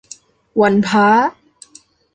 [0.61, 1.09] วันพระ